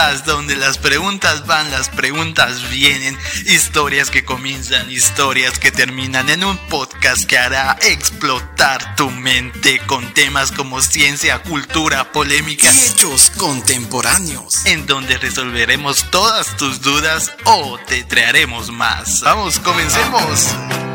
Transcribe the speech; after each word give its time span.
podcast 0.00 0.26
donde 0.26 0.56
las 0.56 0.78
preguntas 0.78 1.46
van, 1.46 1.70
las 1.70 1.90
preguntas 1.90 2.70
vienen, 2.70 3.18
historias 3.44 4.10
que 4.10 4.24
comienzan, 4.24 4.90
historias 4.90 5.58
que 5.58 5.70
terminan 5.70 6.30
en 6.30 6.42
un 6.42 6.56
podcast 6.68 7.24
que 7.26 7.36
hará 7.36 7.76
explotar 7.82 8.96
tu 8.96 9.10
mente 9.10 9.78
con 9.86 10.14
temas 10.14 10.52
como 10.52 10.80
ciencia, 10.80 11.42
cultura, 11.42 12.12
polémica 12.12 12.72
y 12.72 12.78
hechos 12.78 13.30
contemporáneos, 13.36 14.64
en 14.64 14.86
donde 14.86 15.18
resolveremos 15.18 16.10
todas 16.10 16.56
tus 16.56 16.80
dudas 16.80 17.32
o 17.44 17.78
te 17.86 18.02
traeremos 18.04 18.70
más. 18.70 19.20
Vamos, 19.20 19.58
comencemos. 19.60 20.89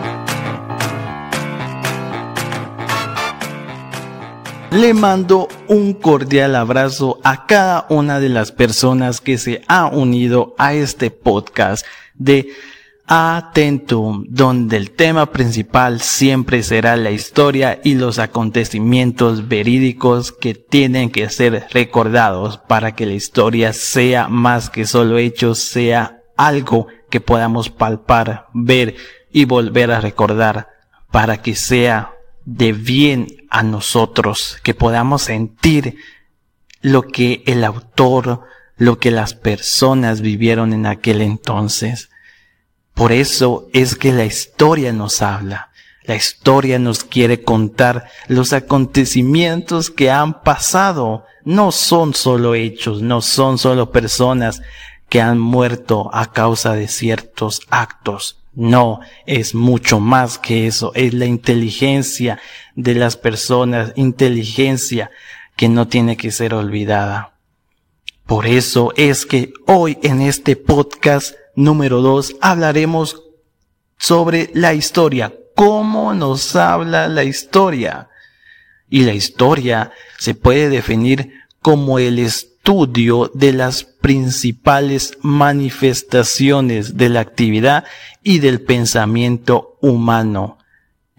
Le 4.75 4.93
mando 4.93 5.47
un 5.70 5.93
cordial 5.93 6.53
abrazo 6.53 7.21
a 7.23 7.45
cada 7.45 7.85
una 7.89 8.20
de 8.20 8.27
las 8.27 8.52
personas 8.52 9.21
que 9.21 9.38
se 9.38 9.61
ha 9.70 9.85
unido 9.85 10.53
a 10.57 10.73
este 10.73 11.11
podcast 11.11 11.85
de 12.13 12.49
Atentum, 13.07 14.25
donde 14.27 14.75
el 14.75 14.91
tema 14.91 15.31
principal 15.31 16.01
siempre 16.01 16.62
será 16.62 16.98
la 16.98 17.12
historia 17.12 17.79
y 17.85 17.96
los 17.96 18.20
acontecimientos 18.20 19.48
verídicos 19.48 20.34
que 20.34 20.55
tienen 20.55 21.09
que 21.09 21.29
ser 21.29 21.68
recordados 21.71 22.57
para 22.57 22.96
que 22.96 23.05
la 23.05 23.13
historia 23.13 23.71
sea 23.71 24.27
más 24.27 24.70
que 24.70 24.85
solo 24.85 25.18
hechos, 25.20 25.59
sea 25.59 26.20
algo 26.35 26.87
que 27.09 27.21
podamos 27.21 27.70
palpar, 27.70 28.48
ver 28.53 28.98
y 29.31 29.46
volver 29.46 29.91
a 29.93 30.01
recordar 30.01 30.68
para 31.12 31.41
que 31.41 31.55
sea 31.55 32.15
de 32.46 32.74
bien 32.74 33.27
a 33.49 33.63
nosotros, 33.63 34.57
que 34.63 34.74
podamos 34.74 35.24
sentir 35.24 35.98
lo 36.82 37.02
que 37.02 37.43
el 37.48 37.63
autor, 37.63 38.41
lo 38.77 38.99
que 38.99 39.12
las 39.12 39.34
personas 39.34 40.21
vivieron 40.21 40.71
en 40.74 40.85
aquel 40.85 41.21
entonces. 41.21 42.10
Por 42.93 43.12
eso 43.12 43.68
es 43.74 43.96
que 43.96 44.13
la 44.13 44.26
historia 44.26 44.93
nos 44.93 45.21
habla. 45.21 45.71
La 46.04 46.15
historia 46.15 46.77
nos 46.77 47.04
quiere 47.04 47.43
contar 47.43 48.10
los 48.27 48.54
acontecimientos 48.54 49.90
que 49.90 50.12
han 50.12 50.43
pasado. 50.43 51.26
No 51.43 51.71
son 51.71 52.13
solo 52.13 52.54
hechos, 52.54 53.02
no 53.02 53.21
son 53.21 53.57
solo 53.57 53.91
personas 53.91 54.62
que 55.09 55.20
han 55.20 55.40
muerto 55.40 56.09
a 56.13 56.32
causa 56.32 56.74
de 56.74 56.87
ciertos 56.87 57.62
actos. 57.70 58.45
No, 58.55 59.01
es 59.25 59.53
mucho 59.53 59.99
más 59.99 60.39
que 60.39 60.65
eso. 60.65 60.91
Es 60.95 61.13
la 61.13 61.25
inteligencia 61.25 62.39
de 62.75 62.95
las 62.95 63.17
personas, 63.17 63.91
inteligencia 63.95 65.12
que 65.57 65.67
no 65.67 65.88
tiene 65.88 66.16
que 66.16 66.31
ser 66.31 66.53
olvidada. 66.53 67.34
Por 68.25 68.47
eso 68.47 68.94
es 68.95 69.25
que 69.25 69.53
hoy 69.67 69.97
en 70.01 70.22
este 70.22 70.56
podcast 70.56 71.35
número 71.56 72.01
dos 72.01 72.35
hablaremos 72.41 73.22
sobre 73.97 74.50
la 74.53 74.73
historia. 74.73 75.34
¿Cómo 75.53 76.13
nos 76.13 76.56
habla 76.56 77.07
la 77.07 77.23
historia? 77.23 78.09
Y 78.90 79.01
la 79.01 79.13
historia 79.13 79.91
se 80.17 80.34
puede 80.34 80.69
definir 80.69 81.34
como 81.62 82.00
el 82.00 82.19
de 82.66 83.53
las 83.53 83.84
principales 83.84 85.20
manifestaciones 85.22 86.98
de 86.98 87.09
la 87.09 87.20
actividad 87.20 87.86
y 88.24 88.40
del 88.40 88.59
pensamiento 88.62 89.78
humano 89.81 90.58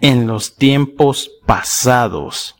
en 0.00 0.26
los 0.26 0.56
tiempos 0.56 1.30
pasados 1.46 2.56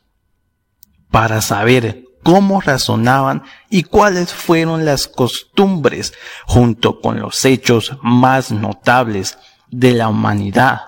para 1.11 1.41
saber 1.41 2.05
cómo 2.23 2.61
razonaban 2.61 3.43
y 3.69 3.83
cuáles 3.83 4.33
fueron 4.33 4.85
las 4.85 5.09
costumbres 5.09 6.13
junto 6.45 7.01
con 7.01 7.19
los 7.19 7.43
hechos 7.43 7.97
más 8.01 8.51
notables 8.51 9.37
de 9.69 9.91
la 9.91 10.07
humanidad 10.07 10.79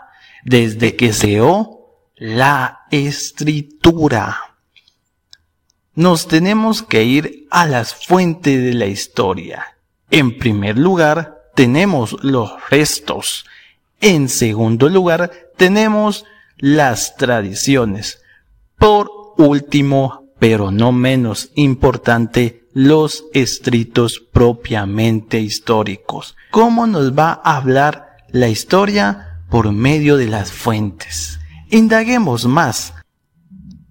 desde 0.45 0.95
que 0.95 1.11
se 1.11 1.27
dio 1.27 1.79
la 2.15 2.79
escritura 2.91 4.48
nos 5.99 6.29
tenemos 6.29 6.81
que 6.81 7.03
ir 7.03 7.45
a 7.51 7.65
las 7.65 7.93
fuentes 7.93 8.63
de 8.63 8.73
la 8.73 8.85
historia. 8.85 9.75
En 10.09 10.37
primer 10.37 10.77
lugar, 10.77 11.51
tenemos 11.55 12.15
los 12.23 12.53
restos. 12.69 13.45
En 13.99 14.29
segundo 14.29 14.87
lugar, 14.87 15.29
tenemos 15.57 16.23
las 16.55 17.17
tradiciones. 17.17 18.21
Por 18.77 19.11
último, 19.37 20.23
pero 20.39 20.71
no 20.71 20.93
menos 20.93 21.51
importante, 21.55 22.63
los 22.71 23.25
escritos 23.33 24.21
propiamente 24.31 25.41
históricos. 25.41 26.37
¿Cómo 26.49 26.87
nos 26.87 27.11
va 27.11 27.41
a 27.43 27.57
hablar 27.57 28.19
la 28.29 28.47
historia? 28.47 29.41
Por 29.49 29.73
medio 29.73 30.15
de 30.15 30.27
las 30.27 30.49
fuentes. 30.49 31.41
Indaguemos 31.69 32.45
más 32.45 32.93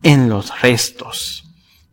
en 0.03 0.31
los 0.31 0.59
restos. 0.63 1.45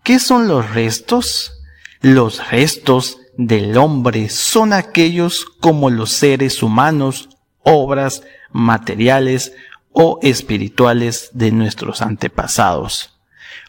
¿Qué 0.05 0.19
son 0.19 0.47
los 0.47 0.69
restos? 0.69 1.63
Los 1.99 2.51
restos 2.51 3.17
del 3.37 3.75
hombre 3.75 4.29
son 4.29 4.71
aquellos 4.71 5.45
como 5.59 5.89
los 5.89 6.11
seres 6.11 6.61
humanos, 6.61 7.29
obras, 7.63 8.21
materiales 8.51 9.53
o 9.93 10.19
espirituales 10.21 11.31
de 11.33 11.51
nuestros 11.51 12.03
antepasados. 12.03 13.17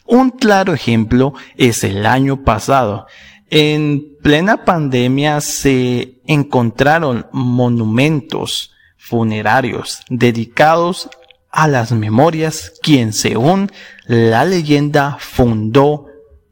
Un 0.05 0.29
claro 0.29 0.75
ejemplo 0.75 1.33
es 1.57 1.83
el 1.85 2.05
año 2.05 2.45
pasado. 2.45 3.07
En 3.49 4.19
plena 4.23 4.67
pandemia 4.67 5.41
se 5.41 6.19
encontraron 6.27 7.29
monumentos 7.33 8.75
funerarios 8.99 10.03
dedicados 10.11 11.09
a 11.51 11.67
las 11.67 11.93
memorias 11.93 12.75
quien 12.83 13.15
según 13.15 13.73
la 14.07 14.45
leyenda 14.45 15.17
fundó 15.19 16.06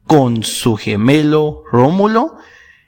con 0.07 0.43
su 0.43 0.75
gemelo 0.75 1.63
Rómulo. 1.71 2.37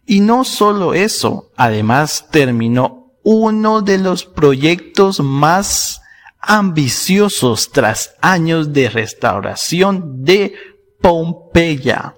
Y 0.06 0.22
no 0.22 0.44
solo 0.44 0.94
eso, 0.94 1.52
además 1.58 2.28
terminó 2.32 3.14
uno 3.24 3.82
de 3.82 3.98
los 3.98 4.26
proyectos 4.26 5.20
más 5.20 6.02
ambiciosos 6.40 7.72
tras 7.72 8.16
años 8.22 8.72
de 8.72 8.90
restauración 8.90 10.24
de 10.24 10.54
Pompeya. 11.02 12.16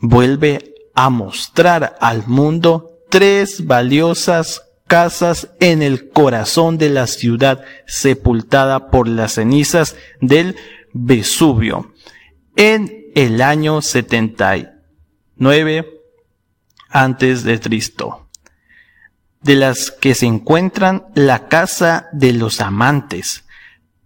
Vuelve 0.00 0.74
a 0.94 1.10
mostrar 1.10 1.96
al 2.00 2.26
mundo 2.26 3.02
tres 3.10 3.66
valiosas 3.66 4.62
casas 4.86 5.48
en 5.60 5.82
el 5.82 6.08
corazón 6.08 6.78
de 6.78 6.88
la 6.88 7.06
ciudad 7.06 7.62
sepultada 7.86 8.90
por 8.90 9.06
las 9.06 9.34
cenizas 9.34 9.96
del 10.20 10.56
Vesubio. 10.92 11.92
En 12.58 13.06
el 13.14 13.40
año 13.40 13.80
79 13.80 16.02
antes 16.88 17.44
de 17.44 17.60
Cristo, 17.60 18.26
de 19.40 19.54
las 19.54 19.92
que 19.92 20.16
se 20.16 20.26
encuentran 20.26 21.06
la 21.14 21.46
casa 21.46 22.08
de 22.10 22.32
los 22.32 22.60
amantes. 22.60 23.44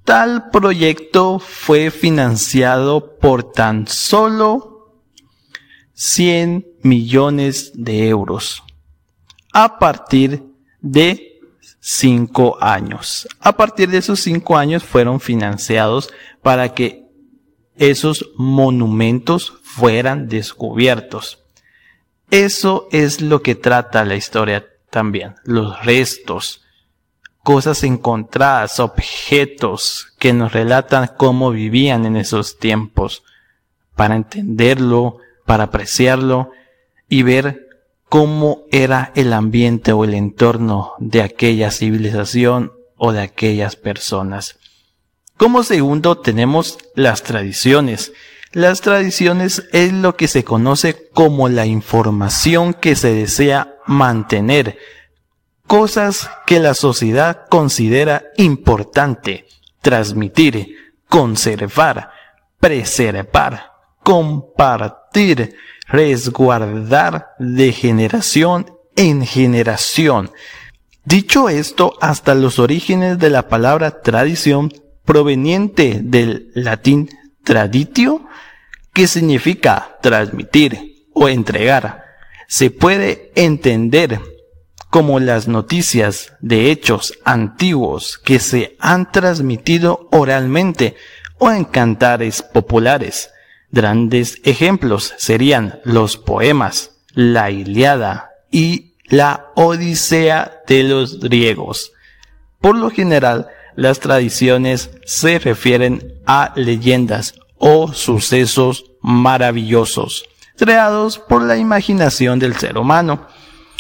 Tal 0.05 0.51
proyecto 0.51 1.39
fue 1.39 1.91
financiado 1.91 3.17
por 3.17 3.53
tan 3.53 3.89
solo 3.89 5.01
100 5.95 6.67
millones 6.83 7.73
de 7.75 8.11
euros 8.11 8.63
a 9.55 9.79
partir 9.79 10.43
de 10.83 11.41
cinco 11.81 12.59
años. 12.61 13.27
A 13.41 13.57
partir 13.57 13.89
de 13.89 13.97
esos 13.97 14.21
cinco 14.21 14.59
años 14.59 14.83
fueron 14.83 15.21
financiados 15.21 16.11
para 16.43 16.75
que 16.75 17.02
esos 17.77 18.31
monumentos 18.37 19.55
fueran 19.63 20.29
descubiertos. 20.29 21.39
Eso 22.31 22.89
es 22.93 23.21
lo 23.21 23.43
que 23.43 23.55
trata 23.55 24.05
la 24.05 24.15
historia 24.15 24.67
también, 24.91 25.35
los 25.45 25.85
restos, 25.85 26.63
cosas 27.43 27.83
encontradas, 27.83 28.81
objetos 28.81 30.15
que 30.19 30.33
nos 30.33 30.53
relatan 30.53 31.11
cómo 31.17 31.51
vivían 31.51 32.07
en 32.07 32.17
esos 32.17 32.59
tiempos, 32.59 33.25
para 33.97 34.17
entenderlo, 34.17 35.19
para 35.45 35.65
apreciarlo 35.65 36.51
y 37.09 37.23
ver 37.23 37.69
cómo 38.09 38.63
era 38.71 39.13
el 39.15 39.33
ambiente 39.33 39.93
o 39.93 40.05
el 40.05 40.15
entorno 40.15 40.95
de 40.99 41.23
aquella 41.23 41.71
civilización 41.71 42.73
o 42.97 43.13
de 43.13 43.21
aquellas 43.21 43.77
personas. 43.77 44.59
Como 45.43 45.65
segundo 45.65 46.19
tenemos 46.19 46.79
las 46.95 47.25
tradiciones. 47.25 48.13
Las 48.53 48.81
tradiciones 48.81 49.65
es 49.73 49.93
lo 49.93 50.15
que 50.15 50.29
se 50.29 50.45
conoce 50.45 51.09
como 51.13 51.49
la 51.49 51.67
información 51.67 52.75
que 52.75 52.95
se 52.95 53.13
desea 53.13 53.75
mantener, 53.85 54.79
cosas 55.67 56.31
que 56.47 56.61
la 56.61 56.75
sociedad 56.75 57.47
considera 57.51 58.23
importante, 58.37 59.49
transmitir, 59.81 60.77
conservar, 61.09 62.11
preservar, 62.61 63.73
compartir, 64.05 65.57
resguardar 65.89 67.31
de 67.41 67.73
generación 67.73 68.79
en 68.95 69.27
generación. 69.27 70.31
Dicho 71.05 71.49
esto, 71.49 71.95
hasta 72.01 72.37
los 72.37 72.61
orígenes 72.61 73.19
de 73.19 73.31
la 73.31 73.49
palabra 73.49 74.03
tradición 74.03 74.71
proveniente 75.05 76.01
del 76.03 76.51
latín 76.55 77.11
traditio, 77.45 78.27
que 78.93 79.07
significa 79.09 79.97
transmitir 80.03 81.07
o 81.15 81.29
entregar, 81.29 82.05
se 82.47 82.71
puede 82.71 83.33
entender 83.35 84.21
como 84.91 85.21
las 85.21 85.49
noticias 85.49 86.35
de 86.41 86.71
hechos 86.71 87.15
antiguos 87.25 88.19
que 88.19 88.39
se 88.39 88.77
han 88.79 89.11
transmitido 89.11 90.07
oralmente 90.13 90.97
o 91.39 91.51
en 91.51 91.65
cantares 91.65 92.43
populares. 92.43 93.31
Grandes 93.71 94.39
ejemplos 94.45 95.15
serían 95.17 95.81
los 95.85 96.19
poemas, 96.19 96.91
la 97.15 97.51
Iliada 97.51 98.33
y 98.51 98.93
la 99.07 99.47
Odisea 99.55 100.61
de 100.67 100.83
los 100.83 101.21
griegos. 101.21 101.93
Por 102.61 102.77
lo 102.77 102.91
general, 102.91 103.49
las 103.77 104.01
tradiciones 104.01 104.91
se 105.05 105.39
refieren 105.39 106.21
a 106.27 106.53
leyendas 106.57 107.35
o 107.59 107.93
sucesos 107.93 108.85
maravillosos, 109.01 110.25
creados 110.57 111.19
por 111.19 111.43
la 111.43 111.57
imaginación 111.57 112.39
del 112.39 112.57
ser 112.57 112.79
humano. 112.79 113.27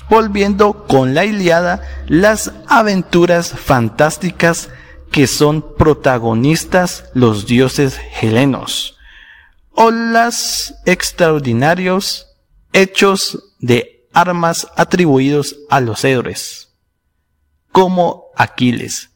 Volviendo 0.08 0.86
con 0.86 1.14
la 1.14 1.24
Iliada 1.24 1.80
las 2.06 2.52
aventuras 2.66 3.50
fantásticas 3.50 4.68
que 5.10 5.26
son 5.26 5.76
protagonistas 5.76 7.04
los 7.14 7.46
dioses 7.46 8.00
helenos, 8.20 8.96
o 9.70 9.90
las 9.90 10.74
extraordinarios 10.86 12.26
hechos 12.72 13.54
de 13.58 14.08
armas 14.12 14.68
atribuidos 14.76 15.56
a 15.70 15.80
los 15.80 16.04
héroes, 16.04 16.74
como 17.70 18.26
Aquiles, 18.36 19.12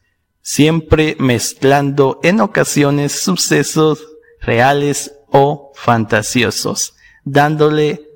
siempre 0.46 1.16
mezclando 1.18 2.20
en 2.22 2.40
ocasiones 2.40 3.10
sucesos 3.10 4.06
reales 4.40 5.12
o 5.32 5.72
fantasiosos, 5.74 6.94
dándole 7.24 8.08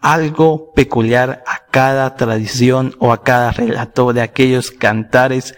algo 0.00 0.72
peculiar 0.72 1.44
a 1.46 1.66
cada 1.66 2.16
tradición 2.16 2.96
o 3.00 3.12
a 3.12 3.22
cada 3.22 3.50
relato 3.50 4.14
de 4.14 4.22
aquellos 4.22 4.70
cantares 4.70 5.54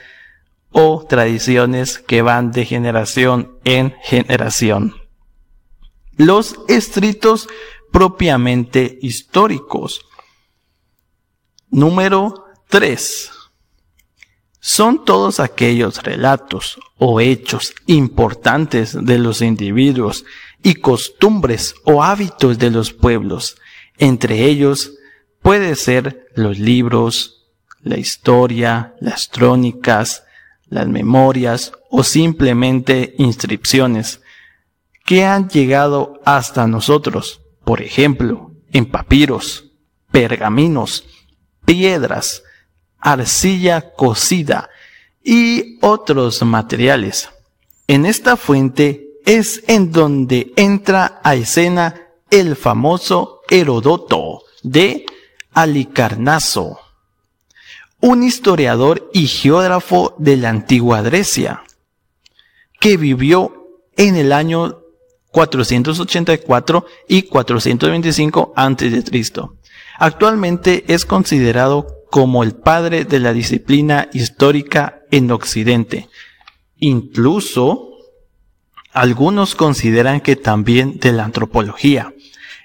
o 0.73 1.07
tradiciones 1.09 2.01
que 2.01 2.23
van 2.23 2.51
de 2.51 2.65
generación 2.65 3.57
en 3.63 3.95
generación. 4.03 4.97
Los 6.17 6.57
escritos 6.67 7.47
propiamente 7.93 8.99
históricos. 9.01 10.01
Número 11.71 12.47
3. 12.69 13.38
Son 14.61 15.05
todos 15.05 15.39
aquellos 15.41 16.03
relatos 16.03 16.79
o 16.97 17.21
hechos 17.21 17.75
importantes 17.87 18.97
de 19.01 19.19
los 19.19 19.41
individuos 19.41 20.25
y 20.63 20.75
costumbres 20.75 21.75
o 21.85 22.03
hábitos 22.03 22.59
de 22.59 22.71
los 22.71 22.93
pueblos. 22.93 23.57
Entre 23.99 24.47
ellos 24.47 24.95
puede 25.43 25.77
ser 25.77 26.27
los 26.35 26.59
libros, 26.59 27.47
la 27.83 27.99
historia, 27.99 28.95
las 29.01 29.29
crónicas, 29.29 30.25
las 30.69 30.89
memorias 30.89 31.73
o 31.91 32.03
simplemente 32.03 33.15
inscripciones 33.19 34.21
que 35.07 35.25
han 35.25 35.49
llegado 35.49 36.21
hasta 36.25 36.67
nosotros, 36.67 37.41
por 37.65 37.81
ejemplo, 37.81 38.53
en 38.73 38.87
papiros, 38.87 39.73
pergaminos, 40.11 41.05
piedras, 41.65 42.43
arcilla 43.01 43.93
cocida 43.95 44.69
y 45.23 45.79
otros 45.81 46.43
materiales. 46.43 47.29
En 47.87 48.07
esta 48.07 48.37
fuente 48.37 49.09
es 49.25 49.63
en 49.67 49.93
donde 49.93 50.53
entra 50.57 51.21
a 51.23 51.35
escena 51.35 51.95
el 52.31 52.57
famoso 52.57 53.43
Herodoto 53.49 54.43
de 54.63 55.07
Alicarnaso, 55.53 56.79
un 58.01 58.23
historiador 58.23 59.11
y 59.13 59.27
geógrafo 59.27 60.15
de 60.19 60.37
la 60.37 60.51
antigua 60.51 61.03
Grecia, 61.03 61.63
que 62.81 62.97
vivió 62.97 63.69
en 63.97 64.17
el 64.17 64.33
año 64.33 64.79
484 65.33 66.87
y 67.09 67.23
425 67.23 68.53
a.C. 68.57 69.23
Actualmente 69.99 70.85
es 70.89 71.05
considerado 71.05 71.98
como 72.11 72.43
el 72.43 72.55
padre 72.55 73.05
de 73.05 73.21
la 73.21 73.33
disciplina 73.33 74.09
histórica 74.13 75.03
en 75.11 75.31
Occidente. 75.31 76.09
Incluso 76.79 77.89
algunos 78.93 79.55
consideran 79.55 80.21
que 80.21 80.37
también 80.37 80.99
de 80.99 81.13
la 81.13 81.25
antropología. 81.25 82.15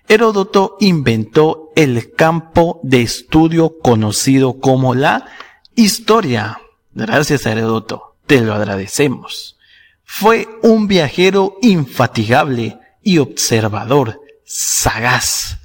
Heródoto 0.07 0.77
inventó 0.79 1.71
el 1.75 2.13
campo 2.13 2.79
de 2.83 3.01
estudio 3.01 3.79
conocido 3.79 4.59
como 4.59 4.95
la 4.95 5.25
historia. 5.75 6.59
Gracias 6.93 7.45
Heródoto, 7.45 8.15
te 8.25 8.41
lo 8.41 8.53
agradecemos. 8.53 9.57
Fue 10.03 10.47
un 10.61 10.87
viajero 10.87 11.57
infatigable 11.61 12.77
y 13.01 13.17
observador, 13.17 14.21
sagaz. 14.45 15.57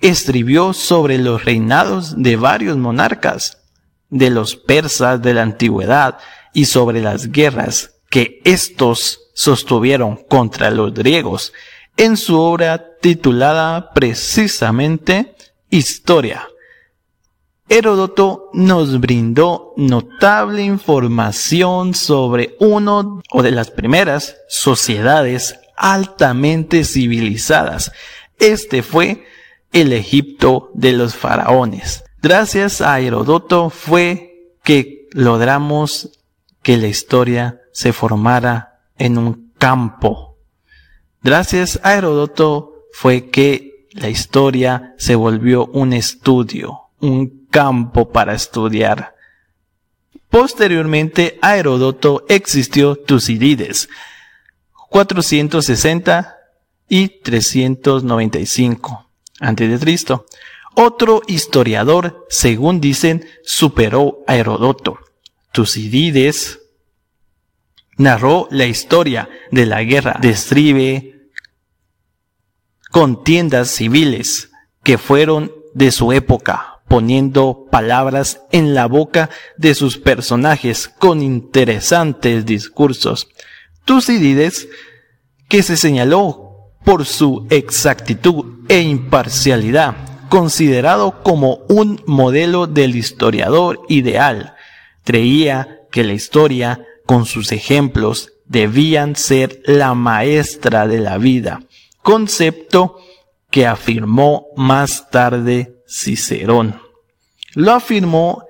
Escribió 0.00 0.72
sobre 0.72 1.18
los 1.18 1.44
reinados 1.44 2.22
de 2.22 2.36
varios 2.36 2.76
monarcas, 2.76 3.58
de 4.10 4.30
los 4.30 4.56
persas 4.56 5.22
de 5.22 5.34
la 5.34 5.42
antigüedad 5.42 6.18
y 6.52 6.66
sobre 6.66 7.00
las 7.00 7.32
guerras 7.32 7.94
que 8.10 8.40
estos 8.44 9.20
sostuvieron 9.34 10.16
contra 10.16 10.70
los 10.70 10.94
griegos 10.94 11.52
en 11.96 12.16
su 12.16 12.38
obra 12.38 12.96
titulada 13.00 13.92
precisamente 13.92 15.34
Historia. 15.70 16.46
Heródoto 17.68 18.50
nos 18.52 19.00
brindó 19.00 19.72
notable 19.76 20.62
información 20.62 21.94
sobre 21.94 22.54
uno 22.60 23.22
o 23.32 23.42
de 23.42 23.50
las 23.50 23.70
primeras 23.70 24.36
sociedades 24.48 25.58
altamente 25.76 26.84
civilizadas. 26.84 27.90
Este 28.38 28.82
fue 28.82 29.26
el 29.80 29.92
Egipto 29.92 30.70
de 30.74 30.92
los 30.92 31.14
faraones. 31.14 32.04
Gracias 32.22 32.80
a 32.80 32.98
Heródoto 33.00 33.70
fue 33.70 34.52
que 34.62 35.08
logramos 35.12 36.10
que 36.62 36.76
la 36.76 36.88
historia 36.88 37.60
se 37.72 37.92
formara 37.92 38.80
en 38.98 39.18
un 39.18 39.52
campo 39.58 40.26
Gracias 41.26 41.80
a 41.82 41.94
Heródoto 41.94 42.84
fue 42.92 43.30
que 43.30 43.88
la 43.90 44.08
historia 44.08 44.94
se 44.96 45.16
volvió 45.16 45.66
un 45.66 45.92
estudio, 45.92 46.82
un 47.00 47.48
campo 47.50 48.12
para 48.12 48.32
estudiar. 48.32 49.16
Posteriormente 50.30 51.36
a 51.42 51.56
Heródoto 51.56 52.24
existió 52.28 52.94
Tucídides, 52.94 53.88
460 54.88 56.36
y 56.88 57.08
395 57.08 59.05
a.C. 59.40 60.06
Otro 60.74 61.22
historiador, 61.26 62.26
según 62.28 62.80
dicen, 62.80 63.26
superó 63.44 64.22
a 64.26 64.36
Heródoto. 64.36 64.98
Tucídides 65.52 66.60
narró 67.96 68.46
la 68.50 68.66
historia 68.66 69.28
de 69.50 69.64
la 69.64 69.82
guerra, 69.82 70.18
describe 70.20 71.30
contiendas 72.90 73.70
civiles 73.70 74.50
que 74.82 74.98
fueron 74.98 75.50
de 75.72 75.90
su 75.92 76.12
época, 76.12 76.80
poniendo 76.88 77.66
palabras 77.70 78.42
en 78.52 78.74
la 78.74 78.86
boca 78.86 79.30
de 79.56 79.74
sus 79.74 79.98
personajes 79.98 80.88
con 80.88 81.22
interesantes 81.22 82.44
discursos. 82.46 83.28
Tucídides, 83.84 84.68
que 85.48 85.62
se 85.62 85.76
señaló 85.76 86.45
por 86.86 87.04
su 87.04 87.46
exactitud 87.50 88.64
e 88.68 88.80
imparcialidad, 88.80 89.96
considerado 90.30 91.22
como 91.22 91.58
un 91.68 92.00
modelo 92.06 92.66
del 92.66 92.96
historiador 92.96 93.80
ideal, 93.88 94.54
creía 95.04 95.80
que 95.92 96.02
la 96.02 96.14
historia, 96.14 96.86
con 97.04 97.26
sus 97.26 97.52
ejemplos, 97.52 98.32
debían 98.46 99.16
ser 99.16 99.60
la 99.66 99.92
maestra 99.92 100.86
de 100.86 101.00
la 101.00 101.18
vida 101.18 101.60
concepto 102.06 103.00
que 103.50 103.66
afirmó 103.66 104.46
más 104.54 105.10
tarde 105.10 105.82
Cicerón. 105.88 106.80
Lo 107.54 107.72
afirmó 107.72 108.44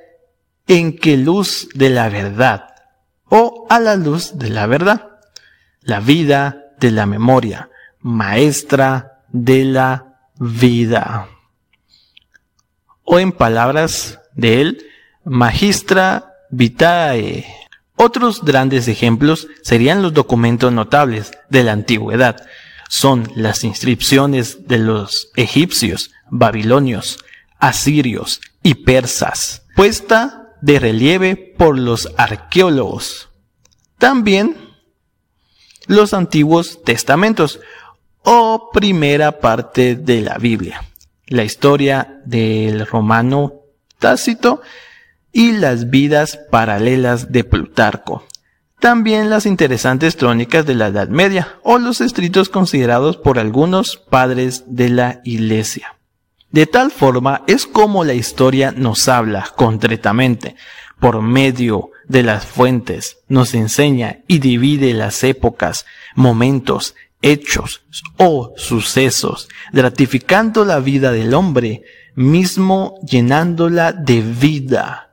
en 0.66 0.94
que 0.94 1.16
luz 1.16 1.70
de 1.72 1.88
la 1.88 2.10
verdad 2.10 2.66
o 3.30 3.66
a 3.70 3.80
la 3.80 3.96
luz 3.96 4.36
de 4.36 4.50
la 4.50 4.66
verdad, 4.66 5.08
la 5.80 6.00
vida 6.00 6.66
de 6.78 6.90
la 6.90 7.06
memoria, 7.06 7.70
maestra 8.06 9.25
de 9.32 9.64
la 9.64 10.20
vida. 10.38 11.28
O 13.02 13.18
en 13.18 13.32
palabras 13.32 14.20
de 14.36 14.60
él, 14.60 14.86
magistra 15.25 16.36
vitae. 16.48 17.46
Otros 17.96 18.44
grandes 18.44 18.86
ejemplos 18.86 19.48
serían 19.62 20.02
los 20.02 20.14
documentos 20.14 20.72
notables 20.72 21.32
de 21.50 21.64
la 21.64 21.72
antigüedad. 21.72 22.46
Son 22.88 23.28
las 23.34 23.64
inscripciones 23.64 24.68
de 24.68 24.78
los 24.78 25.32
egipcios, 25.34 26.12
babilonios, 26.30 27.18
asirios 27.58 28.40
y 28.62 28.75
persas, 28.75 29.66
puesta 29.75 30.52
de 30.62 30.78
relieve 30.78 31.34
por 31.34 31.76
los 31.76 32.08
arqueólogos. 32.16 33.30
También 33.98 34.56
los 35.88 36.14
antiguos 36.14 36.84
testamentos 36.84 37.58
o 38.28 38.71
primera 38.73 39.38
parte 39.38 39.95
de 39.95 40.21
la 40.21 40.37
Biblia, 40.37 40.83
la 41.28 41.45
historia 41.45 42.21
del 42.25 42.85
romano 42.85 43.52
Tácito 44.00 44.62
y 45.30 45.52
las 45.52 45.90
vidas 45.90 46.37
paralelas 46.50 47.30
de 47.30 47.45
Plutarco. 47.45 48.25
También 48.80 49.30
las 49.30 49.47
interesantes 49.47 50.16
crónicas 50.16 50.66
de 50.66 50.75
la 50.75 50.88
Edad 50.88 51.09
Media 51.09 51.54
o 51.62 51.78
los 51.78 52.00
escritos 52.00 52.49
considerados 52.49 53.16
por 53.16 53.38
algunos 53.38 53.97
padres 53.97 54.64
de 54.66 54.88
la 54.88 55.21
Iglesia. 55.23 55.95
De 56.50 56.66
tal 56.66 56.90
forma 56.90 57.42
es 57.47 57.64
como 57.64 58.02
la 58.02 58.14
historia 58.14 58.73
nos 58.73 59.06
habla 59.09 59.49
concretamente, 59.54 60.56
por 60.99 61.23
medio 61.23 61.90
de 62.09 62.25
las 62.25 62.45
fuentes, 62.45 63.18
nos 63.28 63.54
enseña 63.54 64.18
y 64.26 64.38
divide 64.40 64.95
las 64.95 65.23
épocas, 65.23 65.87
momentos, 66.14 66.95
hechos 67.23 67.82
o 68.16 68.54
sucesos, 68.56 69.49
gratificando 69.73 70.64
la 70.64 70.80
vida 70.80 71.12
del 71.12 71.35
hombre, 71.35 71.82
mismo 72.14 72.94
llenándola 73.06 73.92
de 73.92 74.20
vida 74.20 75.12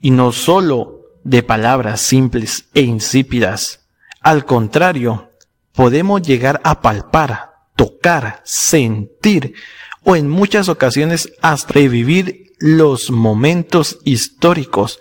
y 0.00 0.10
no 0.10 0.32
solo 0.32 1.00
de 1.24 1.42
palabras 1.42 2.00
simples 2.00 2.66
e 2.74 2.82
insípidas. 2.82 3.86
Al 4.20 4.44
contrario, 4.44 5.30
podemos 5.72 6.22
llegar 6.22 6.60
a 6.64 6.80
palpar, 6.80 7.54
tocar, 7.76 8.40
sentir 8.44 9.54
o 10.02 10.16
en 10.16 10.28
muchas 10.28 10.68
ocasiones 10.68 11.32
hasta 11.40 11.72
revivir 11.72 12.52
los 12.58 13.10
momentos 13.10 13.98
históricos. 14.04 15.00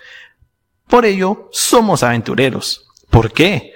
Por 0.87 1.05
ello, 1.05 1.49
somos 1.51 2.03
aventureros. 2.03 2.87
¿Por 3.09 3.31
qué? 3.31 3.73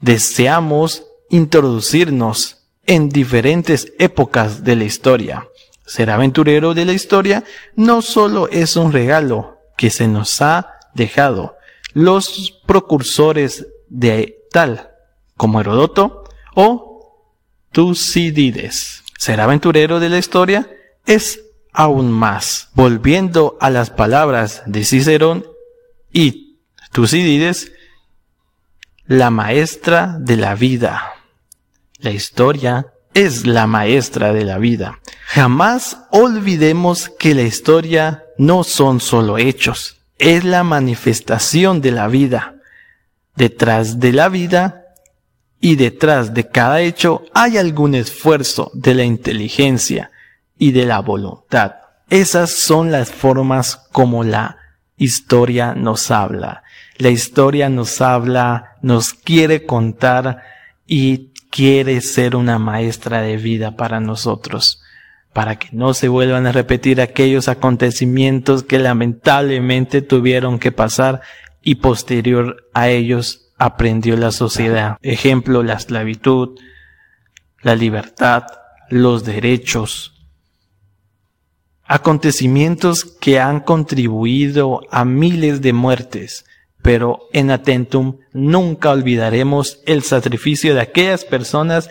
Deseamos 0.00 1.04
introducirnos 1.30 2.58
en 2.86 3.08
diferentes 3.08 3.92
épocas 3.98 4.62
de 4.62 4.76
la 4.76 4.84
historia. 4.84 5.48
Ser 5.86 6.10
aventurero 6.10 6.74
de 6.74 6.84
la 6.84 6.92
historia 6.92 7.44
no 7.74 8.02
solo 8.02 8.48
es 8.48 8.76
un 8.76 8.92
regalo, 8.92 9.58
que 9.76 9.90
se 9.90 10.06
nos 10.06 10.42
ha 10.42 10.78
dejado 10.94 11.56
los 11.94 12.60
procursores 12.66 13.66
de 13.88 14.36
tal 14.52 14.90
como 15.36 15.60
Herodoto 15.60 16.24
o 16.54 17.26
Tucídides. 17.72 19.02
Ser 19.18 19.40
aventurero 19.40 20.00
de 20.00 20.08
la 20.08 20.18
historia 20.18 20.70
es 21.06 21.40
aún 21.72 22.10
más. 22.10 22.68
Volviendo 22.74 23.56
a 23.60 23.70
las 23.70 23.90
palabras 23.90 24.62
de 24.66 24.84
Cicerón 24.84 25.46
y 26.12 26.58
Tucídides, 26.92 27.72
la 29.06 29.30
maestra 29.30 30.16
de 30.20 30.36
la 30.36 30.54
vida. 30.54 31.19
La 32.00 32.10
historia 32.10 32.86
es 33.12 33.46
la 33.46 33.66
maestra 33.66 34.32
de 34.32 34.44
la 34.44 34.56
vida. 34.56 35.00
Jamás 35.26 35.98
olvidemos 36.10 37.10
que 37.18 37.34
la 37.34 37.42
historia 37.42 38.24
no 38.38 38.64
son 38.64 39.00
solo 39.00 39.36
hechos, 39.36 39.98
es 40.18 40.44
la 40.44 40.64
manifestación 40.64 41.82
de 41.82 41.92
la 41.92 42.08
vida. 42.08 42.54
Detrás 43.36 44.00
de 44.00 44.12
la 44.12 44.30
vida 44.30 44.84
y 45.60 45.76
detrás 45.76 46.32
de 46.32 46.48
cada 46.48 46.80
hecho 46.80 47.22
hay 47.34 47.58
algún 47.58 47.94
esfuerzo 47.94 48.70
de 48.72 48.94
la 48.94 49.04
inteligencia 49.04 50.10
y 50.58 50.72
de 50.72 50.86
la 50.86 51.00
voluntad. 51.00 51.74
Esas 52.08 52.50
son 52.50 52.90
las 52.90 53.10
formas 53.10 53.76
como 53.92 54.24
la 54.24 54.56
historia 54.96 55.74
nos 55.74 56.10
habla. 56.10 56.62
La 56.96 57.10
historia 57.10 57.68
nos 57.68 58.00
habla, 58.00 58.76
nos 58.80 59.12
quiere 59.12 59.66
contar 59.66 60.42
y 60.86 61.29
quiere 61.50 62.00
ser 62.00 62.36
una 62.36 62.58
maestra 62.58 63.22
de 63.22 63.36
vida 63.36 63.76
para 63.76 64.00
nosotros 64.00 64.80
para 65.32 65.58
que 65.58 65.68
no 65.72 65.94
se 65.94 66.08
vuelvan 66.08 66.46
a 66.46 66.52
repetir 66.52 67.00
aquellos 67.00 67.48
acontecimientos 67.48 68.62
que 68.64 68.78
lamentablemente 68.78 70.02
tuvieron 70.02 70.58
que 70.58 70.72
pasar 70.72 71.20
y 71.62 71.76
posterior 71.76 72.68
a 72.74 72.88
ellos 72.88 73.52
aprendió 73.58 74.16
la 74.16 74.32
sociedad. 74.32 74.96
Ejemplo, 75.02 75.62
la 75.62 75.74
esclavitud, 75.74 76.58
la 77.62 77.76
libertad, 77.76 78.44
los 78.88 79.24
derechos. 79.24 80.26
Acontecimientos 81.84 83.04
que 83.04 83.38
han 83.38 83.60
contribuido 83.60 84.80
a 84.90 85.04
miles 85.04 85.60
de 85.60 85.72
muertes, 85.72 86.44
pero 86.82 87.28
en 87.32 87.50
Atentum 87.50 88.18
nunca 88.32 88.90
olvidaremos 88.90 89.80
el 89.86 90.02
sacrificio 90.02 90.74
de 90.74 90.80
aquellas 90.80 91.24
personas 91.24 91.90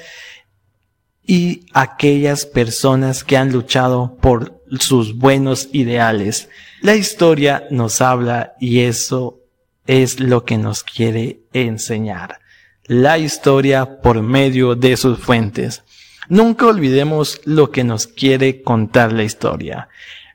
y 1.26 1.66
aquellas 1.74 2.46
personas 2.46 3.24
que 3.24 3.38
han 3.38 3.52
luchado 3.52 4.18
por 4.20 4.64
sus 4.80 5.16
buenos 5.16 5.70
ideales. 5.72 6.50
La 6.82 6.96
historia 6.96 7.68
nos 7.70 8.02
habla 8.02 8.54
y 8.60 8.80
eso 8.80 9.40
es 9.86 10.20
lo 10.20 10.44
que 10.44 10.58
nos 10.58 10.84
quiere 10.84 11.42
enseñar. 11.54 12.40
La 12.86 13.20
historia 13.20 14.02
por 14.02 14.22
medio 14.24 14.76
de 14.76 14.98
sus 14.98 15.20
fuentes. 15.20 15.84
Nunca 16.30 16.68
olvidemos 16.68 17.42
lo 17.46 17.72
que 17.72 17.84
nos 17.84 18.08
quiere 18.08 18.62
contar 18.62 19.14
la 19.14 19.24
historia. 19.24 19.90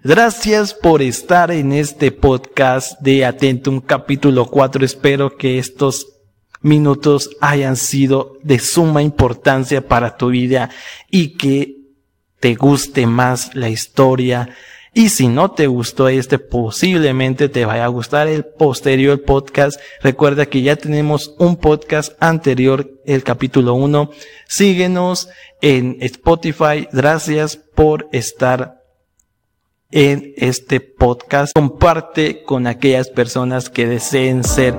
Gracias 0.06 0.74
por 0.74 1.00
estar 1.00 1.50
en 1.50 1.72
este 1.72 2.12
podcast 2.12 3.00
de 3.00 3.24
Atentum 3.24 3.80
capítulo 3.80 4.44
4. 4.44 4.84
Espero 4.84 5.38
que 5.38 5.58
estos 5.58 6.08
minutos 6.60 7.30
hayan 7.40 7.76
sido 7.76 8.36
de 8.42 8.58
suma 8.58 9.00
importancia 9.00 9.88
para 9.88 10.18
tu 10.18 10.28
vida 10.28 10.68
y 11.10 11.38
que 11.38 11.76
te 12.38 12.54
guste 12.54 13.06
más 13.06 13.54
la 13.54 13.70
historia. 13.70 14.50
Y 14.92 15.08
si 15.08 15.26
no 15.26 15.52
te 15.52 15.68
gustó 15.68 16.10
este, 16.10 16.38
posiblemente 16.38 17.48
te 17.48 17.64
vaya 17.64 17.86
a 17.86 17.88
gustar 17.88 18.28
el 18.28 18.44
posterior 18.44 19.22
podcast. 19.22 19.80
Recuerda 20.02 20.44
que 20.44 20.60
ya 20.60 20.76
tenemos 20.76 21.34
un 21.38 21.56
podcast 21.56 22.12
anterior, 22.20 22.90
el 23.06 23.24
capítulo 23.24 23.72
1. 23.72 24.10
Síguenos 24.48 25.30
en 25.62 25.96
Spotify. 26.02 26.88
Gracias 26.92 27.56
por 27.56 28.06
estar 28.12 28.83
en 29.94 30.34
este 30.36 30.80
podcast. 30.80 31.52
Comparte 31.54 32.42
con 32.42 32.66
aquellas 32.66 33.08
personas 33.08 33.70
que 33.70 33.86
deseen 33.86 34.42
ser 34.42 34.74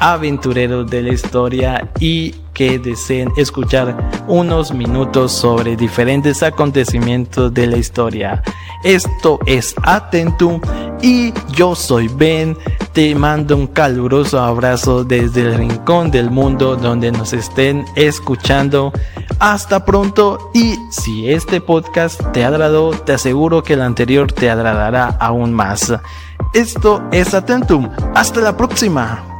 aventureros 0.00 0.88
de 0.90 1.02
la 1.02 1.12
historia 1.12 1.90
y 2.00 2.34
que 2.52 2.78
deseen 2.78 3.30
escuchar 3.36 3.96
unos 4.26 4.72
minutos 4.72 5.32
sobre 5.32 5.76
diferentes 5.76 6.42
acontecimientos 6.42 7.52
de 7.52 7.66
la 7.66 7.76
historia. 7.76 8.42
Esto 8.82 9.38
es 9.46 9.74
Atentum 9.82 10.60
y 11.02 11.34
yo 11.54 11.74
soy 11.74 12.08
Ben. 12.08 12.56
Te 12.92 13.14
mando 13.14 13.56
un 13.56 13.66
caluroso 13.66 14.40
abrazo 14.40 15.04
desde 15.04 15.42
el 15.42 15.54
rincón 15.54 16.10
del 16.10 16.30
mundo 16.30 16.76
donde 16.76 17.12
nos 17.12 17.34
estén 17.34 17.84
escuchando. 17.94 18.92
Hasta 19.38 19.84
pronto 19.84 20.50
y 20.54 20.76
si 20.90 21.30
este 21.30 21.60
podcast 21.60 22.22
te 22.32 22.44
agradó, 22.44 22.92
te 22.92 23.12
aseguro 23.12 23.62
que 23.62 23.74
el 23.74 23.82
anterior 23.82 24.32
te 24.32 24.48
agradará 24.48 25.08
aún 25.20 25.52
más. 25.52 25.92
Esto 26.54 27.02
es 27.12 27.34
Atentum. 27.34 27.90
Hasta 28.14 28.40
la 28.40 28.56
próxima. 28.56 29.35